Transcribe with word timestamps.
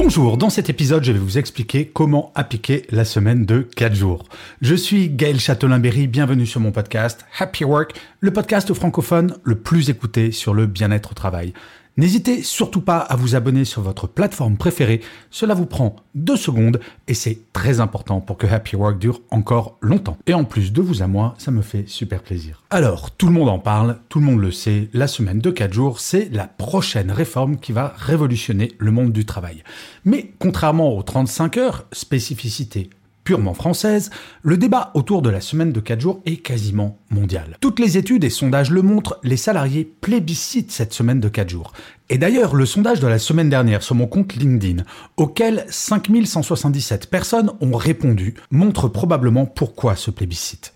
Bonjour, 0.00 0.36
dans 0.36 0.48
cet 0.48 0.70
épisode, 0.70 1.02
je 1.02 1.10
vais 1.10 1.18
vous 1.18 1.38
expliquer 1.38 1.88
comment 1.88 2.30
appliquer 2.36 2.86
la 2.90 3.04
semaine 3.04 3.44
de 3.44 3.62
4 3.62 3.96
jours. 3.96 4.22
Je 4.60 4.76
suis 4.76 5.08
Gaël 5.10 5.40
Châtelain-Berry, 5.40 6.06
bienvenue 6.06 6.46
sur 6.46 6.60
mon 6.60 6.70
podcast 6.70 7.26
Happy 7.36 7.64
Work, 7.64 8.00
le 8.20 8.32
podcast 8.32 8.72
francophone 8.72 9.34
le 9.42 9.56
plus 9.56 9.90
écouté 9.90 10.30
sur 10.30 10.54
le 10.54 10.66
bien-être 10.66 11.10
au 11.10 11.14
travail. 11.14 11.52
N'hésitez 11.98 12.44
surtout 12.44 12.80
pas 12.80 12.98
à 12.98 13.16
vous 13.16 13.34
abonner 13.34 13.64
sur 13.64 13.82
votre 13.82 14.06
plateforme 14.06 14.56
préférée, 14.56 15.00
cela 15.32 15.54
vous 15.54 15.66
prend 15.66 15.96
deux 16.14 16.36
secondes 16.36 16.78
et 17.08 17.14
c'est 17.14 17.40
très 17.52 17.80
important 17.80 18.20
pour 18.20 18.38
que 18.38 18.46
Happy 18.46 18.76
Work 18.76 19.00
dure 19.00 19.20
encore 19.32 19.78
longtemps. 19.80 20.16
Et 20.28 20.32
en 20.32 20.44
plus 20.44 20.72
de 20.72 20.80
vous 20.80 21.02
à 21.02 21.08
moi, 21.08 21.34
ça 21.38 21.50
me 21.50 21.60
fait 21.60 21.88
super 21.88 22.22
plaisir. 22.22 22.62
Alors, 22.70 23.10
tout 23.10 23.26
le 23.26 23.32
monde 23.32 23.48
en 23.48 23.58
parle, 23.58 23.98
tout 24.08 24.20
le 24.20 24.26
monde 24.26 24.40
le 24.40 24.52
sait, 24.52 24.88
la 24.92 25.08
semaine 25.08 25.40
de 25.40 25.50
4 25.50 25.72
jours, 25.72 25.98
c'est 25.98 26.28
la 26.32 26.46
prochaine 26.46 27.10
réforme 27.10 27.56
qui 27.56 27.72
va 27.72 27.94
révolutionner 27.98 28.74
le 28.78 28.92
monde 28.92 29.10
du 29.10 29.26
travail. 29.26 29.64
Mais 30.04 30.30
contrairement 30.38 30.96
aux 30.96 31.02
35 31.02 31.56
heures, 31.56 31.86
spécificité 31.90 32.90
purement 33.28 33.52
française, 33.52 34.08
le 34.40 34.56
débat 34.56 34.90
autour 34.94 35.20
de 35.20 35.28
la 35.28 35.42
semaine 35.42 35.70
de 35.70 35.80
4 35.80 36.00
jours 36.00 36.22
est 36.24 36.38
quasiment 36.38 36.96
mondial. 37.10 37.58
Toutes 37.60 37.78
les 37.78 37.98
études 37.98 38.24
et 38.24 38.30
sondages 38.30 38.70
le 38.70 38.80
montrent, 38.80 39.20
les 39.22 39.36
salariés 39.36 39.84
plébiscitent 39.84 40.72
cette 40.72 40.94
semaine 40.94 41.20
de 41.20 41.28
4 41.28 41.50
jours. 41.50 41.74
Et 42.08 42.16
d'ailleurs, 42.16 42.54
le 42.54 42.64
sondage 42.64 43.00
de 43.00 43.06
la 43.06 43.18
semaine 43.18 43.50
dernière 43.50 43.82
sur 43.82 43.96
mon 43.96 44.06
compte 44.06 44.34
LinkedIn, 44.34 44.82
auquel 45.18 45.66
5177 45.68 47.10
personnes 47.10 47.52
ont 47.60 47.76
répondu, 47.76 48.32
montre 48.50 48.88
probablement 48.88 49.44
pourquoi 49.44 49.94
ce 49.94 50.10
plébiscite. 50.10 50.72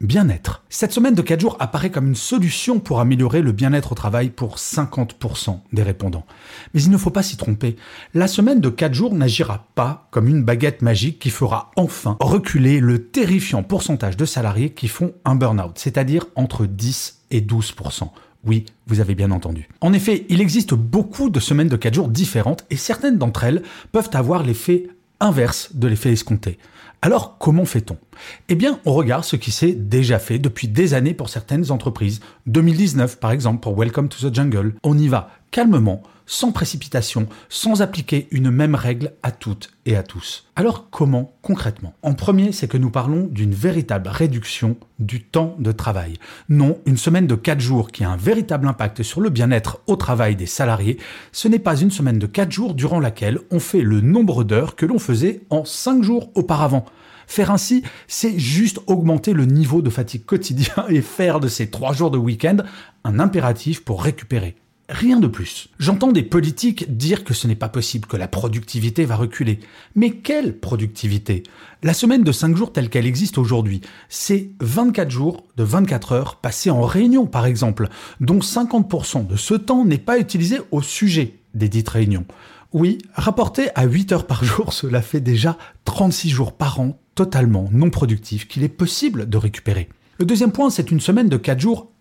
Bien-être. 0.00 0.64
Cette 0.68 0.92
semaine 0.92 1.14
de 1.14 1.22
4 1.22 1.40
jours 1.40 1.56
apparaît 1.60 1.90
comme 1.90 2.08
une 2.08 2.14
solution 2.14 2.80
pour 2.80 3.00
améliorer 3.00 3.42
le 3.42 3.52
bien-être 3.52 3.92
au 3.92 3.94
travail 3.94 4.30
pour 4.30 4.56
50% 4.56 5.60
des 5.72 5.82
répondants. 5.82 6.24
Mais 6.72 6.82
il 6.82 6.90
ne 6.90 6.96
faut 6.96 7.10
pas 7.10 7.22
s'y 7.22 7.36
tromper. 7.36 7.76
La 8.14 8.28
semaine 8.28 8.60
de 8.60 8.70
4 8.70 8.94
jours 8.94 9.14
n'agira 9.14 9.66
pas 9.74 10.08
comme 10.10 10.28
une 10.28 10.42
baguette 10.42 10.82
magique 10.82 11.18
qui 11.18 11.30
fera 11.30 11.70
enfin 11.76 12.16
reculer 12.20 12.80
le 12.80 13.06
terrifiant 13.06 13.62
pourcentage 13.62 14.16
de 14.16 14.24
salariés 14.24 14.70
qui 14.70 14.88
font 14.88 15.12
un 15.24 15.34
burn-out, 15.34 15.78
c'est-à-dire 15.78 16.26
entre 16.34 16.66
10 16.66 17.24
et 17.30 17.40
12%. 17.40 18.08
Oui, 18.46 18.64
vous 18.86 19.00
avez 19.00 19.14
bien 19.14 19.30
entendu. 19.30 19.68
En 19.82 19.92
effet, 19.92 20.24
il 20.30 20.40
existe 20.40 20.72
beaucoup 20.72 21.28
de 21.28 21.40
semaines 21.40 21.68
de 21.68 21.76
4 21.76 21.94
jours 21.94 22.08
différentes 22.08 22.64
et 22.70 22.76
certaines 22.76 23.18
d'entre 23.18 23.44
elles 23.44 23.62
peuvent 23.92 24.10
avoir 24.14 24.42
l'effet 24.42 24.88
inverse 25.20 25.76
de 25.76 25.86
l'effet 25.86 26.12
escompté. 26.12 26.58
Alors 27.02 27.38
comment 27.38 27.64
fait-on? 27.64 27.96
Eh 28.50 28.54
bien, 28.54 28.78
on 28.84 28.92
regarde 28.92 29.24
ce 29.24 29.36
qui 29.36 29.50
s'est 29.50 29.72
déjà 29.72 30.18
fait 30.18 30.38
depuis 30.38 30.68
des 30.68 30.92
années 30.92 31.14
pour 31.14 31.30
certaines 31.30 31.70
entreprises. 31.70 32.20
2019 32.46 33.18
par 33.18 33.30
exemple 33.30 33.60
pour 33.60 33.78
Welcome 33.78 34.08
to 34.08 34.28
the 34.28 34.34
Jungle. 34.34 34.74
On 34.82 34.98
y 34.98 35.08
va 35.08 35.30
calmement, 35.50 36.02
sans 36.30 36.52
précipitation, 36.52 37.26
sans 37.48 37.82
appliquer 37.82 38.28
une 38.30 38.52
même 38.52 38.76
règle 38.76 39.14
à 39.24 39.32
toutes 39.32 39.72
et 39.84 39.96
à 39.96 40.04
tous. 40.04 40.46
Alors 40.54 40.88
comment 40.90 41.34
concrètement? 41.42 41.92
En 42.02 42.14
premier, 42.14 42.52
c'est 42.52 42.68
que 42.68 42.76
nous 42.76 42.90
parlons 42.90 43.26
d'une 43.26 43.52
véritable 43.52 44.08
réduction 44.08 44.76
du 45.00 45.24
temps 45.24 45.56
de 45.58 45.72
travail. 45.72 46.18
Non, 46.48 46.78
une 46.86 46.96
semaine 46.96 47.26
de 47.26 47.34
4 47.34 47.58
jours 47.58 47.90
qui 47.90 48.04
a 48.04 48.10
un 48.10 48.16
véritable 48.16 48.68
impact 48.68 49.02
sur 49.02 49.20
le 49.20 49.28
bien-être 49.28 49.80
au 49.88 49.96
travail 49.96 50.36
des 50.36 50.46
salariés, 50.46 50.98
ce 51.32 51.48
n'est 51.48 51.58
pas 51.58 51.76
une 51.76 51.90
semaine 51.90 52.20
de 52.20 52.26
4 52.26 52.52
jours 52.52 52.74
durant 52.74 53.00
laquelle 53.00 53.40
on 53.50 53.58
fait 53.58 53.82
le 53.82 54.00
nombre 54.00 54.44
d'heures 54.44 54.76
que 54.76 54.86
l'on 54.86 55.00
faisait 55.00 55.42
en 55.50 55.64
5 55.64 56.04
jours 56.04 56.30
auparavant. 56.36 56.86
Faire 57.26 57.50
ainsi, 57.50 57.82
c'est 58.06 58.38
juste 58.38 58.80
augmenter 58.86 59.32
le 59.32 59.46
niveau 59.46 59.82
de 59.82 59.90
fatigue 59.90 60.24
quotidien 60.24 60.74
et 60.88 61.02
faire 61.02 61.40
de 61.40 61.48
ces 61.48 61.70
3 61.70 61.92
jours 61.92 62.12
de 62.12 62.18
week-end 62.18 62.58
un 63.02 63.18
impératif 63.18 63.84
pour 63.84 64.02
récupérer. 64.02 64.56
Rien 64.90 65.20
de 65.20 65.28
plus. 65.28 65.68
J'entends 65.78 66.10
des 66.10 66.24
politiques 66.24 66.96
dire 66.96 67.22
que 67.22 67.32
ce 67.32 67.46
n'est 67.46 67.54
pas 67.54 67.68
possible, 67.68 68.08
que 68.08 68.16
la 68.16 68.26
productivité 68.26 69.04
va 69.04 69.14
reculer. 69.14 69.60
Mais 69.94 70.10
quelle 70.10 70.58
productivité? 70.58 71.44
La 71.84 71.94
semaine 71.94 72.24
de 72.24 72.32
5 72.32 72.56
jours 72.56 72.72
telle 72.72 72.90
qu'elle 72.90 73.06
existe 73.06 73.38
aujourd'hui, 73.38 73.82
c'est 74.08 74.50
24 74.60 75.08
jours 75.08 75.44
de 75.56 75.62
24 75.62 76.12
heures 76.12 76.36
passées 76.36 76.70
en 76.70 76.82
réunion 76.82 77.26
par 77.26 77.46
exemple, 77.46 77.88
dont 78.18 78.40
50% 78.40 79.28
de 79.28 79.36
ce 79.36 79.54
temps 79.54 79.84
n'est 79.84 79.96
pas 79.96 80.18
utilisé 80.18 80.58
au 80.72 80.82
sujet 80.82 81.36
des 81.54 81.68
dites 81.68 81.88
réunions. 81.88 82.26
Oui, 82.72 82.98
rapporté 83.14 83.68
à 83.76 83.84
8 83.84 84.10
heures 84.10 84.26
par 84.26 84.42
jour, 84.42 84.72
cela 84.72 85.02
fait 85.02 85.20
déjà 85.20 85.56
36 85.84 86.30
jours 86.30 86.52
par 86.52 86.80
an 86.80 86.98
totalement 87.14 87.68
non 87.70 87.90
productifs 87.90 88.48
qu'il 88.48 88.64
est 88.64 88.68
possible 88.68 89.28
de 89.28 89.36
récupérer. 89.36 89.88
Le 90.18 90.26
deuxième 90.26 90.52
point, 90.52 90.68
c'est 90.68 90.90
une 90.90 91.00
semaine 91.00 91.28
de 91.28 91.36
4 91.36 91.60
jours 91.60 91.92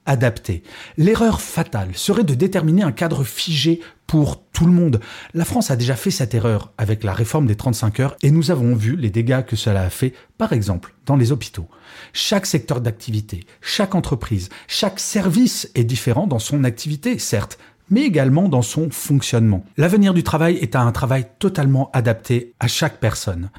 L'erreur 0.98 1.42
fatale 1.42 1.90
serait 1.94 2.24
de 2.24 2.34
déterminer 2.34 2.84
un 2.84 2.92
cadre 2.92 3.24
figé 3.24 3.82
pour 4.08 4.44
tout 4.52 4.66
le 4.66 4.72
monde. 4.72 5.00
La 5.34 5.46
France 5.46 5.70
a 5.70 5.76
déjà 5.76 5.96
fait 5.96 6.10
cette 6.10 6.34
erreur 6.34 6.74
avec 6.78 7.04
la 7.04 7.14
réforme 7.14 7.46
des 7.46 7.56
35 7.56 8.00
heures 8.00 8.16
et 8.24 8.32
nous 8.32 8.50
avons 8.50 8.76
vu 8.76 8.96
les 8.96 9.12
dégâts 9.12 9.44
que 9.46 9.56
cela 9.56 9.84
a 9.84 9.90
fait, 9.90 10.14
par 10.38 10.52
exemple, 10.52 10.96
dans 11.06 11.16
les 11.16 11.32
hôpitaux. 11.32 11.68
Chaque 12.12 12.48
secteur 12.48 12.82
d'activité, 12.82 13.46
chaque 13.62 13.94
entreprise, 13.94 14.50
chaque 14.68 15.00
service 15.00 15.70
est 15.76 15.84
différent 15.84 16.26
dans 16.26 16.40
son 16.40 16.64
activité, 16.64 17.20
certes, 17.20 17.60
mais 17.92 18.02
également 18.02 18.50
dans 18.50 18.62
son 18.62 18.90
fonctionnement. 18.90 19.64
L'avenir 19.78 20.14
du 20.14 20.24
travail 20.24 20.58
est 20.58 20.76
à 20.76 20.82
un 20.82 20.92
travail 20.92 21.28
totalement 21.40 21.90
adapté 21.94 22.54
à 22.60 22.68
chaque 22.68 23.00
personne. 23.00 23.50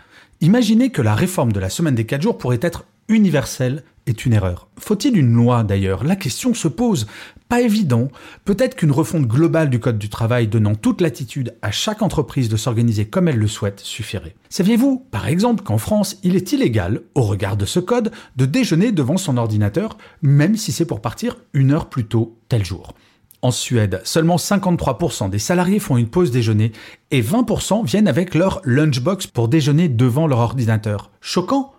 Imaginez 0.41 0.91
que 0.91 1.03
la 1.03 1.15
réforme 1.15 1.53
de 1.53 1.60
la 1.60 1.69
semaine 1.69 1.94
des 1.94 2.06
4 2.06 2.22
jours 2.22 2.39
pourrait 2.39 2.60
être 2.62 2.87
universelle 3.10 3.82
est 4.06 4.25
une 4.25 4.32
erreur. 4.32 4.69
Faut-il 4.78 5.16
une 5.16 5.34
loi 5.34 5.62
d'ailleurs? 5.62 6.04
La 6.04 6.16
question 6.16 6.54
se 6.54 6.69
pose. 6.69 7.06
Pas 7.48 7.60
évident. 7.60 8.09
Peut-être 8.44 8.76
qu'une 8.76 8.93
refonte 8.93 9.26
globale 9.26 9.71
du 9.71 9.81
Code 9.81 9.98
du 9.98 10.09
travail 10.09 10.47
donnant 10.47 10.75
toute 10.75 11.00
latitude 11.00 11.54
à 11.62 11.71
chaque 11.71 12.00
entreprise 12.00 12.48
de 12.48 12.56
s'organiser 12.56 13.06
comme 13.06 13.28
elle 13.28 13.38
le 13.38 13.48
souhaite 13.48 13.81
suffirait. 13.81 14.34
Saviez-vous, 14.48 15.04
par 15.10 15.26
exemple, 15.28 15.65
qu'en 15.65 15.78
France, 15.78 16.19
il 16.22 16.37
est 16.37 16.53
illégal, 16.53 17.03
au 17.15 17.22
regard 17.22 17.56
de 17.56 17.66
ce 17.66 17.81
code, 17.81 18.12
de 18.37 18.47
déjeuner 18.47 18.93
devant 18.93 19.16
son 19.16 19.37
ordinateur, 19.37 19.98
même 20.22 20.56
si 20.56 20.72
c'est 20.72 20.87
pour 20.87 21.03
partir 21.03 21.37
une 21.53 21.72
heure 21.72 21.88
plus 21.88 22.06
tôt 22.06 22.38
tel 22.48 22.65
jour? 22.65 22.94
En 23.43 23.51
Suède, 23.51 24.01
seulement 24.05 24.37
53% 24.37 25.31
des 25.31 25.39
salariés 25.39 25.78
font 25.78 25.97
une 25.97 26.09
pause 26.09 26.31
déjeuner 26.31 26.73
et 27.11 27.23
20% 27.23 27.84
viennent 27.87 28.09
avec 28.09 28.34
leur 28.34 28.61
lunchbox 28.65 29.27
pour 29.27 29.49
déjeuner 29.49 29.89
devant 29.89 30.27
leur 30.27 30.41
ordinateur. 30.41 31.11
Choquant? 31.21 31.73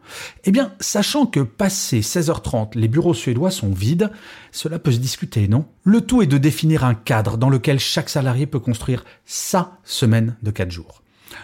Eh 0.44 0.52
bien, 0.52 0.74
sachant 0.80 1.26
que 1.26 1.40
passé 1.40 2.02
16h30, 2.02 2.72
les 2.76 2.88
bureaux 2.88 3.14
suédois 3.14 3.52
sont 3.52 3.72
vides, 3.72 4.12
cela 4.52 4.80
peut 4.80 4.92
se 4.92 4.98
discuter, 4.98 5.48
non? 5.48 5.66
Le 5.84 6.02
tout 6.02 6.22
est 6.22 6.28
de 6.28 6.38
définir 6.38 6.84
un 6.84 6.96
cadre 6.96 7.38
dans 7.38 7.50
lequel 7.50 7.80
chaque 7.80 8.10
salarié 8.10 8.48
peut 8.48 8.60
construire 8.60 9.06
sa 9.26 9.78
semaine 9.84 10.36
de 10.42 10.52
4 10.52 10.72
jours. 10.72 11.02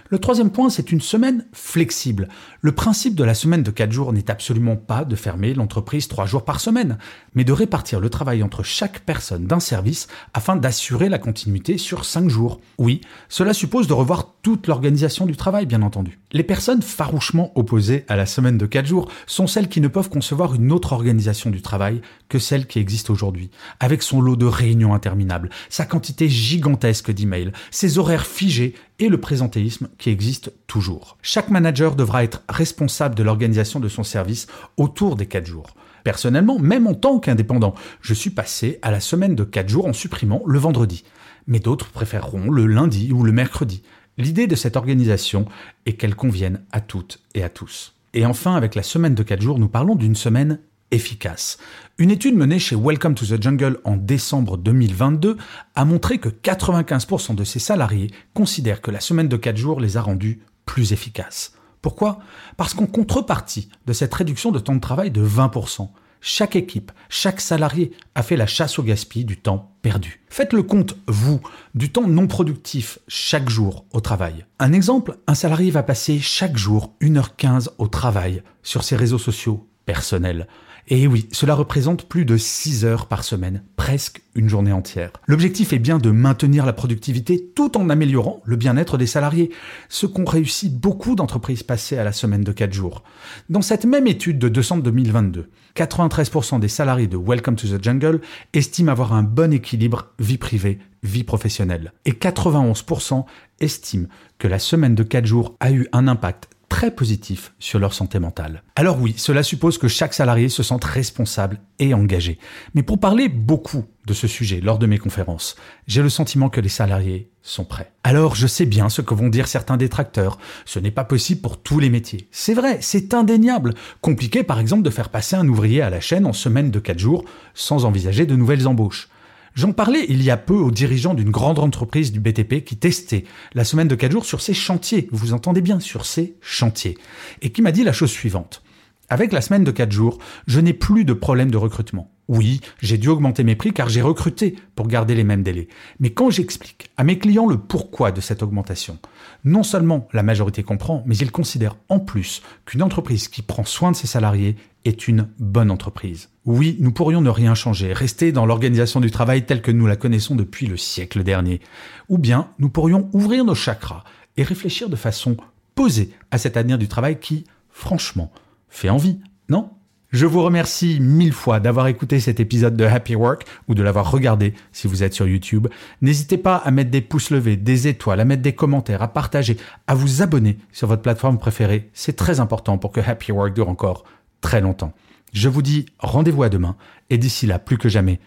Le 0.10 0.20
troisième 0.20 0.52
point, 0.52 0.70
c'est 0.70 0.92
une 0.92 1.02
semaine 1.02 1.46
flexible. 1.54 2.28
Le 2.62 2.72
principe 2.72 3.16
de 3.16 3.24
la 3.24 3.34
semaine 3.34 3.64
de 3.64 3.72
4 3.72 3.92
jours 3.92 4.14
n'est 4.14 4.32
absolument 4.32 4.76
pas 4.76 5.06
de 5.06 5.16
fermer 5.16 5.54
l'entreprise 5.54 6.08
3 6.08 6.26
jours 6.26 6.46
par 6.46 6.60
semaine, 6.60 6.98
mais 7.34 7.44
de 7.44 7.52
répartir 7.52 8.00
le 8.00 8.10
travail 8.10 8.44
entre 8.44 8.64
chaque 8.64 9.00
personne 9.02 9.46
d'un 9.46 9.60
service 9.60 10.08
afin 10.34 10.56
d'assurer 10.56 11.10
la 11.10 11.20
continuité 11.20 11.78
sur 11.78 12.06
5 12.06 12.30
jours. 12.30 12.60
Oui, 12.78 13.02
cela 13.30 13.54
suppose 13.54 13.88
de 13.88 13.94
revoir 13.94 14.36
toute 14.42 14.68
l'organisation 14.68 15.26
du 15.26 15.36
travail, 15.36 15.66
bien 15.66 15.82
entendu. 15.82 16.20
Les 16.32 16.44
personnes 16.44 16.82
farouchement 16.82 17.52
opposées 17.56 18.06
à 18.08 18.16
la 18.16 18.26
semaine 18.26 18.58
de 18.58 18.66
4 18.66 18.86
jours 18.86 19.10
sont 19.26 19.48
celles 19.48 19.68
qui 19.68 19.82
ne 19.82 19.88
peuvent 19.88 20.10
concevoir 20.10 20.56
une 20.56 20.72
autre 20.72 20.94
organisation 20.94 21.50
du 21.50 21.62
travail 21.62 22.02
que 22.30 22.40
celle 22.40 22.68
qui 22.68 22.80
existe 22.80 23.10
aujourd'hui, 23.10 23.50
avec 23.80 24.04
son 24.04 24.22
lot 24.22 24.36
de 24.36 24.46
réunions 24.46 24.94
interminables, 24.94 25.50
sa 25.70 25.86
quantité 25.86 26.30
gigantesque 26.30 27.12
d'emails, 27.12 27.52
ses 27.72 27.98
horaires 27.98 28.26
figés 28.26 28.74
et 29.00 29.10
le 29.10 29.20
présentéisme 29.20 29.90
qui 29.98 30.10
existe 30.10 30.52
toujours. 30.68 31.18
Chaque 31.22 31.50
manager 31.50 31.96
devra 31.96 32.24
être 32.24 32.44
responsable 32.50 33.16
de 33.16 33.24
l'organisation 33.24 33.80
de 33.80 33.90
son 33.90 34.04
service 34.04 34.48
autour 34.78 35.16
des 35.16 35.28
4 35.28 35.46
jours. 35.46 35.76
Personnellement, 36.04 36.58
même 36.58 36.88
en 36.88 36.94
tant 36.94 37.20
qu'indépendant, 37.20 37.76
je 38.02 38.14
suis 38.14 38.30
passé 38.30 38.80
à 38.82 38.92
la 38.92 39.00
semaine 39.00 39.36
de 39.36 39.44
4 39.44 39.70
jours 39.70 39.86
en 39.88 39.94
supprimant 39.94 40.42
le 40.46 40.60
vendredi. 40.60 41.04
Mais 41.48 41.60
d'autres 41.60 41.90
préféreront 41.90 42.50
le 42.50 42.66
lundi 42.66 43.12
ou 43.12 43.24
le 43.24 43.32
mercredi. 43.32 43.84
L'idée 44.18 44.48
de 44.48 44.56
cette 44.56 44.78
organisation 44.78 45.46
est 45.86 45.94
qu'elle 45.94 46.16
convienne 46.16 46.62
à 46.72 46.82
toutes 46.82 47.20
et 47.36 47.44
à 47.44 47.50
tous. 47.50 47.94
Et 48.14 48.26
enfin, 48.26 48.56
avec 48.56 48.74
la 48.74 48.84
semaine 48.84 49.16
de 49.16 49.24
4 49.24 49.42
jours, 49.42 49.60
nous 49.60 49.70
parlons 49.70 49.96
d'une 49.96 50.16
semaine 50.16 50.60
efficace. 50.92 51.58
Une 51.98 52.12
étude 52.12 52.36
menée 52.36 52.60
chez 52.60 52.76
Welcome 52.76 53.16
to 53.16 53.26
the 53.26 53.42
Jungle 53.42 53.80
en 53.84 53.98
décembre 53.98 54.58
2022 54.58 55.38
a 55.76 55.86
montré 55.86 56.20
que 56.20 56.30
95% 56.30 57.36
de 57.36 57.44
ces 57.44 57.60
salariés 57.60 58.12
considèrent 58.34 58.82
que 58.82 58.92
la 58.92 59.00
semaine 59.00 59.28
de 59.28 59.38
4 59.38 59.58
jours 59.58 59.80
les 59.80 59.98
a 59.98 60.02
rendus 60.02 60.42
plus 60.66 60.94
efficaces. 60.94 61.54
Pourquoi? 61.82 62.20
Parce 62.58 62.74
qu'en 62.74 62.86
contrepartie 62.86 63.70
de 63.86 63.94
cette 63.94 64.14
réduction 64.14 64.52
de 64.52 64.60
temps 64.60 64.76
de 64.76 64.82
travail 64.82 65.12
de 65.12 65.26
20%, 65.26 65.90
chaque 66.22 66.56
équipe, 66.56 66.92
chaque 67.10 67.40
salarié 67.42 67.92
a 68.16 68.24
fait 68.24 68.38
la 68.38 68.48
chasse 68.48 68.80
au 68.80 68.84
gaspillage 68.84 69.28
du 69.28 69.38
temps 69.38 69.72
perdu. 69.82 70.22
Faites 70.30 70.54
le 70.54 70.64
compte, 70.64 70.98
vous, 71.08 71.40
du 71.76 71.92
temps 71.92 72.08
non 72.08 72.28
productif 72.28 73.00
chaque 73.08 73.50
jour 73.50 73.86
au 73.94 74.02
travail. 74.02 74.46
Un 74.60 74.74
exemple, 74.74 75.18
un 75.28 75.36
salarié 75.36 75.72
va 75.72 75.84
passer 75.84 76.20
chaque 76.20 76.58
jour 76.58 76.94
1h15 77.02 77.70
au 77.78 77.88
travail 77.88 78.44
sur 78.64 78.84
ses 78.84 78.96
réseaux 78.96 79.20
sociaux 79.20 79.68
personnels. 79.86 80.48
Et 80.90 81.06
oui, 81.06 81.28
cela 81.34 81.54
représente 81.54 82.08
plus 82.08 82.24
de 82.24 82.38
6 82.38 82.86
heures 82.86 83.08
par 83.08 83.26
semaine, 83.26 83.62
presque 83.76 84.22
une 84.36 84.48
journée 84.48 84.72
entière. 84.72 85.12
L'objectif 85.28 85.74
est 85.74 85.80
bien 85.80 85.98
de 85.98 86.12
maintenir 86.12 86.66
la 86.66 86.72
productivité 86.72 87.52
tout 87.56 87.78
en 87.78 87.90
améliorant 87.90 88.42
le 88.46 88.56
bien-être 88.56 88.98
des 88.98 89.06
salariés, 89.06 89.52
ce 89.90 90.06
qu'ont 90.06 90.24
réussi 90.24 90.70
beaucoup 90.70 91.16
d'entreprises 91.16 91.64
passées 91.64 91.98
à 91.98 92.06
la 92.06 92.14
semaine 92.14 92.46
de 92.46 92.54
4 92.54 92.72
jours. 92.72 93.04
Dans 93.50 93.62
cette 93.62 93.84
même 93.84 94.08
étude 94.08 94.40
de 94.40 94.48
décembre 94.48 94.84
2022, 94.84 95.50
93% 95.76 96.62
des 96.62 96.70
salariés 96.70 97.08
de 97.08 97.18
Welcome 97.18 97.58
to 97.58 97.68
the 97.68 97.84
Jungle 97.84 98.22
estiment 98.54 98.94
avoir 98.94 99.12
un 99.12 99.24
bon 99.24 99.52
équilibre 99.52 100.14
vie 100.20 100.38
privée, 100.38 100.80
vie 101.04 101.26
professionnelle. 101.26 101.92
Et 102.06 102.14
91% 102.14 103.26
estiment 103.60 104.08
que 104.38 104.48
la 104.48 104.60
semaine 104.60 104.96
de 104.96 105.04
4 105.04 105.26
jours 105.26 105.58
a 105.60 105.70
eu 105.72 105.88
un 105.92 106.08
impact 106.08 106.48
très 106.70 106.92
positif 106.92 107.54
sur 107.60 107.80
leur 107.80 107.94
santé 107.94 108.20
mentale. 108.20 108.64
Alors 108.76 109.00
oui, 109.00 109.14
cela 109.18 109.44
suppose 109.44 109.78
que 109.78 109.88
chaque 109.88 110.14
salarié 110.14 110.50
se 110.50 110.64
sente 110.64 110.84
responsable 110.84 111.60
et 111.80 111.94
engagé. 111.94 112.40
Mais 112.74 112.84
pour 112.84 113.00
parler 113.00 113.30
beaucoup 113.30 113.86
de 114.06 114.14
ce 114.14 114.28
sujet 114.28 114.60
lors 114.62 114.78
de 114.78 114.86
mes 114.86 114.98
conférences, 114.98 115.56
j'ai 115.88 116.02
le 116.02 116.10
sentiment 116.10 116.50
que 116.50 116.62
les 116.62 116.70
salariés 116.70 117.32
sont 117.42 117.66
prêts. 117.66 117.92
Alors 118.04 118.36
je 118.36 118.48
sais 118.48 118.66
bien 118.66 118.90
ce 118.90 119.02
que 119.02 119.14
vont 119.14 119.30
dire 119.30 119.48
certains 119.48 119.78
détracteurs. 119.78 120.38
Ce 120.66 120.80
n'est 120.80 120.92
pas 120.92 121.04
possible 121.04 121.42
pour 121.42 121.62
tous 121.62 121.80
les 121.80 121.90
métiers. 121.90 122.28
C'est 122.32 122.54
vrai, 122.54 122.80
c'est 122.82 123.14
indéniable. 123.14 123.74
Compliqué 124.02 124.44
par 124.44 124.60
exemple 124.60 124.84
de 124.84 124.90
faire 124.90 125.10
passer 125.10 125.36
un 125.36 125.48
ouvrier 125.48 125.82
à 125.82 125.90
la 125.90 126.02
chaîne 126.02 126.26
en 126.26 126.34
semaine 126.34 126.72
de 126.72 126.80
4 126.80 127.00
jours 127.00 127.26
sans 127.54 127.86
envisager 127.86 128.26
de 128.26 128.36
nouvelles 128.36 128.68
embauches. 128.68 129.10
J'en 129.58 129.72
parlais 129.72 130.06
il 130.08 130.22
y 130.22 130.30
a 130.30 130.38
peu 130.38 130.54
aux 130.54 130.70
dirigeants 130.70 131.16
d'une 131.16 131.32
grande 131.32 131.58
entreprise 131.58 132.12
du 132.12 132.20
BTP 132.20 132.64
qui 132.64 132.78
testait 132.78 133.24
la 133.56 133.64
semaine 133.64 133.88
de 133.88 133.96
4 133.96 134.12
jours 134.12 134.26
sur 134.26 134.40
ses 134.40 134.54
chantiers. 134.54 135.10
Vous 135.12 135.34
entendez 135.34 135.62
bien, 135.62 135.80
sur 135.80 136.06
ses 136.06 136.36
chantiers. 136.42 136.96
Et 137.42 137.50
qui 137.50 137.64
m'a 137.64 137.72
dit 137.72 137.84
la 137.84 137.92
chose 137.92 138.12
suivante. 138.12 138.62
Avec 139.10 139.32
la 139.32 139.40
semaine 139.40 139.64
de 139.64 139.72
4 139.72 139.90
jours, 139.90 140.18
je 140.48 140.60
n'ai 140.60 140.74
plus 140.74 141.06
de 141.06 141.14
problème 141.14 141.50
de 141.50 141.56
recrutement. 141.56 142.12
Oui, 142.28 142.60
j'ai 142.82 142.98
dû 142.98 143.08
augmenter 143.08 143.46
mes 143.46 143.56
prix 143.56 143.72
car 143.72 143.88
j'ai 143.88 144.02
recruté 144.02 144.58
pour 144.76 144.88
garder 144.88 145.16
les 145.16 145.24
mêmes 145.24 145.44
délais. 145.44 145.70
Mais 146.02 146.10
quand 146.10 146.30
j'explique 146.30 146.90
à 146.98 147.06
mes 147.06 147.18
clients 147.18 147.48
le 147.48 147.58
pourquoi 147.58 148.12
de 148.12 148.20
cette 148.20 148.44
augmentation, 148.44 149.00
non 149.46 149.64
seulement 149.64 150.10
la 150.12 150.24
majorité 150.24 150.62
comprend, 150.62 151.04
mais 151.06 151.16
ils 151.16 151.32
considèrent 151.32 151.78
en 151.88 152.00
plus 152.00 152.42
qu'une 152.66 152.84
entreprise 152.84 153.30
qui 153.30 153.42
prend 153.42 153.64
soin 153.64 153.92
de 153.92 153.96
ses 153.96 154.08
salariés 154.08 154.58
est 154.84 155.08
une 155.08 155.30
bonne 155.40 155.72
entreprise. 155.72 156.28
Oui, 156.44 156.76
nous 156.82 156.92
pourrions 156.92 157.22
ne 157.22 157.30
rien 157.30 157.56
changer, 157.56 157.94
rester 157.94 158.34
dans 158.34 158.46
l'organisation 158.46 159.00
du 159.00 159.10
travail 159.10 159.46
telle 159.46 159.62
que 159.62 159.72
nous 159.72 159.88
la 159.88 159.96
connaissons 159.96 160.36
depuis 160.36 160.68
le 160.68 160.76
siècle 160.76 161.24
dernier. 161.24 161.62
Ou 162.10 162.18
bien 162.18 162.50
nous 162.60 162.70
pourrions 162.70 163.10
ouvrir 163.14 163.46
nos 163.46 163.56
chakras 163.56 164.04
et 164.36 164.44
réfléchir 164.44 164.90
de 164.90 164.98
façon 164.98 165.38
posée 165.76 166.12
à 166.30 166.38
cet 166.38 166.58
avenir 166.58 166.78
du 166.78 166.90
travail 166.90 167.20
qui, 167.22 167.46
franchement, 167.70 168.34
fait 168.70 168.90
envie, 168.90 169.20
non? 169.50 169.72
Je 170.10 170.26
vous 170.26 170.42
remercie 170.42 171.02
mille 171.02 171.34
fois 171.34 171.60
d'avoir 171.60 171.88
écouté 171.88 172.22
cet 172.22 172.40
épisode 172.40 172.78
de 172.78 172.86
Happy 172.86 173.16
Work 173.16 173.46
ou 173.68 173.76
de 173.76 173.84
l'avoir 173.84 174.10
regardé 174.10 174.54
si 174.72 174.88
vous 174.88 175.04
êtes 175.04 175.14
sur 175.14 175.28
YouTube. 175.28 175.68
N'hésitez 176.02 176.38
pas 176.38 176.56
à 176.56 176.72
mettre 176.72 176.92
des 176.92 177.02
pouces 177.02 177.30
levés, 177.30 177.58
des 177.58 177.90
étoiles, 177.90 178.22
à 178.22 178.26
mettre 178.26 178.42
des 178.42 178.56
commentaires, 178.56 179.02
à 179.02 179.10
partager, 179.10 179.58
à 179.86 179.96
vous 179.96 180.22
abonner 180.22 180.60
sur 180.72 180.88
votre 180.88 181.02
plateforme 181.02 181.38
préférée. 181.38 181.90
C'est 181.94 182.16
très 182.16 182.40
important 182.40 182.78
pour 182.78 182.94
que 182.94 183.02
Happy 183.02 183.34
Work 183.34 183.54
dure 183.54 183.68
encore 183.68 184.06
très 184.40 184.62
longtemps. 184.62 184.94
Je 185.34 185.50
vous 185.50 185.62
dis 185.62 185.86
rendez-vous 186.00 186.44
à 186.44 186.50
demain 186.50 186.78
et 187.10 187.18
d'ici 187.18 187.46
là, 187.46 187.60
plus 187.60 187.78
que 187.78 187.90
jamais, 187.90 188.22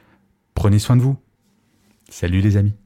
prenez 0.54 0.78
soin 0.78 0.96
de 0.96 1.02
vous. 1.02 1.16
Salut 2.10 2.42
les 2.42 2.58
amis. 2.58 2.79